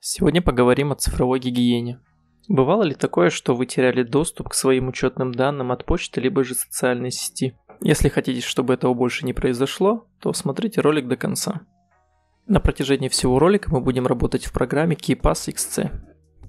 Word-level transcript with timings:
Сегодня 0.00 0.40
поговорим 0.40 0.92
о 0.92 0.94
цифровой 0.94 1.40
гигиене. 1.40 2.00
Бывало 2.48 2.84
ли 2.84 2.94
такое, 2.94 3.30
что 3.30 3.56
вы 3.56 3.66
теряли 3.66 4.04
доступ 4.04 4.50
к 4.50 4.54
своим 4.54 4.88
учетным 4.88 5.32
данным 5.32 5.72
от 5.72 5.84
почты 5.84 6.20
либо 6.20 6.44
же 6.44 6.54
социальной 6.54 7.10
сети? 7.10 7.58
Если 7.80 8.08
хотите, 8.08 8.40
чтобы 8.40 8.74
этого 8.74 8.94
больше 8.94 9.26
не 9.26 9.32
произошло, 9.32 10.06
то 10.20 10.32
смотрите 10.32 10.80
ролик 10.80 11.08
до 11.08 11.16
конца. 11.16 11.62
На 12.46 12.60
протяжении 12.60 13.08
всего 13.08 13.38
ролика 13.38 13.70
мы 13.70 13.80
будем 13.80 14.06
работать 14.06 14.46
в 14.46 14.52
программе 14.52 14.96
KeyPass 14.96 15.52
XC. 15.52 15.90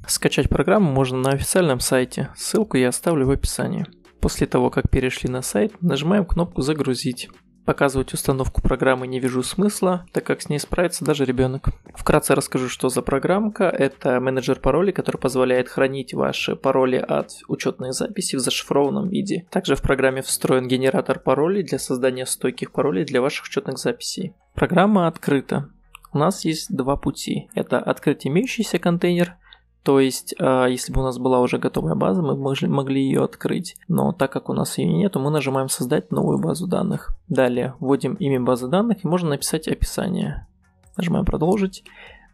Скачать 0.08 0.48
программу 0.48 0.92
можно 0.92 1.18
на 1.18 1.32
официальном 1.32 1.80
сайте, 1.80 2.30
ссылку 2.38 2.78
я 2.78 2.90
оставлю 2.90 3.26
в 3.26 3.32
описании. 3.32 3.86
После 4.22 4.48
того, 4.48 4.70
как 4.70 4.90
перешли 4.90 5.30
на 5.30 5.42
сайт, 5.42 5.82
нажимаем 5.82 6.26
кнопку 6.26 6.62
«Загрузить». 6.62 7.30
Показывать 7.70 8.16
установку 8.16 8.64
программы 8.64 9.06
не 9.06 9.20
вижу 9.20 9.44
смысла, 9.44 10.04
так 10.12 10.24
как 10.24 10.42
с 10.42 10.50
ней 10.50 10.58
справится 10.58 11.06
даже 11.06 11.24
ребенок. 11.24 11.70
Вкратце 11.94 12.34
расскажу, 12.34 12.68
что 12.68 12.90
за 12.90 13.04
программка. 13.04 13.66
Это 13.66 14.20
менеджер 14.20 14.60
паролей, 14.60 14.92
который 14.92 15.18
позволяет 15.18 15.70
хранить 15.70 16.16
ваши 16.16 16.56
пароли 16.56 16.96
от 16.96 17.30
учетной 17.48 17.92
записи 17.92 18.38
в 18.38 18.40
зашифрованном 18.40 19.10
виде. 19.10 19.46
Также 19.52 19.76
в 19.76 19.84
программе 19.84 20.24
встроен 20.24 20.68
генератор 20.68 21.20
паролей 21.20 21.62
для 21.62 21.78
создания 21.78 22.26
стойких 22.26 22.72
паролей 22.72 23.06
для 23.06 23.22
ваших 23.22 23.46
учетных 23.46 23.78
записей. 23.78 24.34
Программа 24.56 25.06
открыта. 25.06 25.70
У 26.12 26.18
нас 26.18 26.46
есть 26.46 26.76
два 26.76 26.96
пути. 26.96 27.52
Это 27.54 27.78
открыть 27.78 28.26
имеющийся 28.26 28.80
контейнер– 28.80 29.36
то 29.84 30.00
есть, 30.00 30.36
а, 30.40 30.68
если 30.68 30.92
бы 30.92 31.02
у 31.02 31.04
нас 31.04 31.18
была 31.18 31.40
уже 31.40 31.58
готовая 31.58 31.96
база, 31.96 32.22
мы 32.22 32.36
могли 32.36 33.02
ее 33.02 33.24
открыть. 33.24 33.76
Но 33.88 34.12
так 34.12 34.32
как 34.32 34.50
у 34.50 34.54
нас 34.54 34.78
ее 34.78 34.92
нет, 34.92 35.16
мы 35.16 35.32
нажимаем 35.32 35.70
«Создать 35.70 36.12
новую 36.12 36.40
базу 36.40 36.68
данных». 36.68 37.16
Далее 37.28 37.76
вводим 37.80 38.16
имя 38.16 38.42
базы 38.42 38.68
данных 38.68 39.04
и 39.04 39.08
можно 39.08 39.30
написать 39.30 39.68
описание. 39.68 40.48
Нажимаем 40.98 41.26
«Продолжить». 41.26 41.84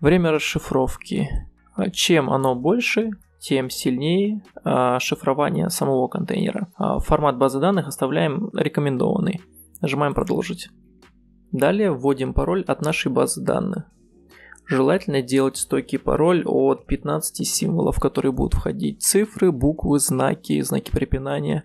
Время 0.02 0.31
расшифровки. 0.31 1.30
А, 1.76 1.89
чем 1.89 2.30
оно 2.30 2.55
больше, 2.55 3.12
тем 3.39 3.70
сильнее 3.70 4.41
а, 4.64 5.00
шифрование 5.00 5.70
самого 5.70 6.08
контейнера. 6.08 6.67
Формат 6.77 7.38
базы 7.38 7.59
данных 7.59 7.88
оставляем 7.88 8.50
рекомендованный. 8.53 9.42
Нажимаем 9.81 10.16
«Продолжить». 10.16 10.70
Далее 11.52 11.92
вводим 11.92 12.33
пароль 12.33 12.64
от 12.64 12.81
нашей 12.81 13.11
базы 13.11 13.42
данных. 13.42 13.86
Желательно 14.67 15.21
делать 15.21 15.58
стойкий 15.58 15.99
пароль 15.99 16.44
от 16.45 16.88
15 16.88 17.47
символов, 17.47 17.97
в 17.97 17.99
которые 17.99 18.31
будут 18.31 18.55
входить 18.55 19.03
цифры, 19.03 19.52
буквы, 19.52 19.99
знаки, 19.99 20.59
знаки 20.61 20.91
препинания. 20.91 21.63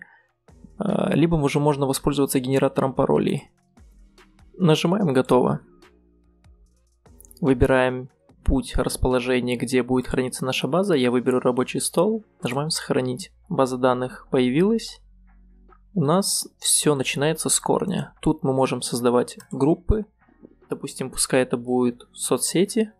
А, 0.77 1.13
либо 1.15 1.35
уже 1.35 1.59
можно 1.59 1.87
воспользоваться 1.87 2.39
генератором 2.39 2.93
паролей. 2.93 3.49
Нажимаем 4.57 5.13
«Готово». 5.13 5.61
Выбираем 7.39 8.09
путь 8.43 8.75
расположения, 8.75 9.57
где 9.57 9.81
будет 9.81 10.07
храниться 10.07 10.45
наша 10.45 10.67
база. 10.67 10.93
Я 10.93 11.09
выберу 11.09 11.39
рабочий 11.39 11.79
стол. 11.79 12.23
Нажимаем 12.43 12.69
«Сохранить». 12.69 13.31
База 13.49 13.77
данных 13.77 14.27
появилась. 14.29 15.01
У 15.93 16.03
нас 16.03 16.47
все 16.59 16.95
начинается 16.95 17.49
с 17.49 17.59
корня. 17.59 18.13
Тут 18.21 18.43
мы 18.43 18.53
можем 18.53 18.81
создавать 18.81 19.37
группы, 19.51 20.05
Допустим, 20.71 21.11
пускай 21.11 21.41
это 21.41 21.57
будет 21.57 22.07
соцсети. 22.13 22.93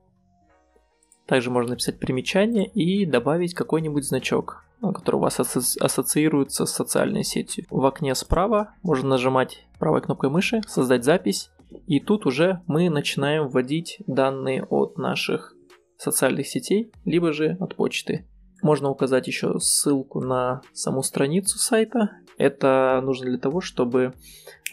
Также 1.25 1.49
можно 1.49 1.69
написать 1.69 1.99
примечание 1.99 2.67
и 2.67 3.05
добавить 3.05 3.53
какой-нибудь 3.53 4.03
значок, 4.03 4.65
ну, 4.81 4.91
который 4.91 5.15
у 5.15 5.19
вас 5.19 5.39
ассоциируется 5.39 6.65
с 6.65 6.73
социальной 6.73 7.23
сетью. 7.23 7.65
В 7.69 7.85
окне 7.85 8.13
справа 8.13 8.75
можно 8.83 9.07
нажимать 9.07 9.65
правой 9.79 10.01
кнопкой 10.01 10.29
мыши, 10.29 10.59
создать 10.67 11.05
запись, 11.05 11.49
и 11.87 12.01
тут 12.01 12.25
уже 12.25 12.61
мы 12.67 12.89
начинаем 12.89 13.47
вводить 13.47 14.01
данные 14.05 14.65
от 14.65 14.97
наших 14.97 15.55
социальных 15.95 16.47
сетей, 16.47 16.91
либо 17.05 17.31
же 17.31 17.55
от 17.61 17.77
почты. 17.77 18.27
Можно 18.61 18.89
указать 18.89 19.27
еще 19.27 19.59
ссылку 19.59 20.21
на 20.21 20.61
саму 20.73 21.03
страницу 21.03 21.57
сайта. 21.57 22.11
Это 22.37 23.01
нужно 23.03 23.27
для 23.27 23.39
того, 23.39 23.61
чтобы 23.61 24.13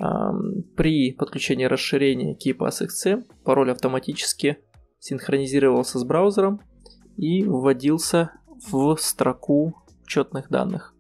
э, 0.01 0.05
при 0.77 1.12
подключении 1.12 1.65
расширения 1.65 2.37
KeePass 2.37 2.87
XC 2.87 3.25
пароль 3.45 3.71
автоматически 3.71 4.59
синхронизировался 4.99 5.99
с 5.99 6.05
браузером 6.05 6.61
и 7.17 7.45
вводился 7.45 8.33
в 8.71 8.97
строку 8.97 9.75
учетных 10.05 10.51
данных. 10.51 10.95